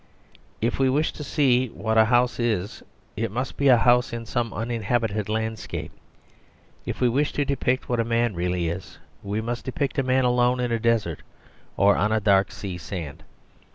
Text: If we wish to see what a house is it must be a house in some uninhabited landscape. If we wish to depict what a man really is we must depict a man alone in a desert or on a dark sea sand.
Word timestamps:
If 0.61 0.79
we 0.79 0.89
wish 0.89 1.13
to 1.13 1.23
see 1.23 1.67
what 1.67 1.95
a 1.95 2.05
house 2.05 2.39
is 2.39 2.81
it 3.15 3.29
must 3.29 3.55
be 3.55 3.67
a 3.67 3.77
house 3.77 4.11
in 4.13 4.25
some 4.25 4.51
uninhabited 4.51 5.29
landscape. 5.29 5.91
If 6.87 7.01
we 7.01 7.07
wish 7.07 7.33
to 7.33 7.45
depict 7.45 7.87
what 7.87 7.99
a 7.99 8.03
man 8.03 8.33
really 8.33 8.67
is 8.67 8.97
we 9.21 9.41
must 9.41 9.63
depict 9.63 9.99
a 9.99 10.03
man 10.03 10.25
alone 10.25 10.59
in 10.59 10.71
a 10.71 10.79
desert 10.79 11.19
or 11.77 11.95
on 11.95 12.11
a 12.11 12.19
dark 12.19 12.51
sea 12.51 12.79
sand. 12.79 13.21